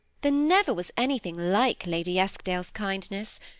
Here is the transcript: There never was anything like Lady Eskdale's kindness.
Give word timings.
There 0.23 0.31
never 0.31 0.73
was 0.73 0.89
anything 0.97 1.37
like 1.37 1.85
Lady 1.85 2.17
Eskdale's 2.17 2.71
kindness. 2.71 3.39